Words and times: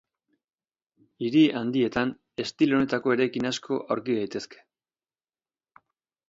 Hiri 1.25 1.43
handietan, 1.59 2.13
estilo 2.45 2.79
honetako 2.79 3.13
eraikin 3.17 3.51
asko 3.51 3.79
aurki 3.97 4.17
daitezke. 4.21 4.65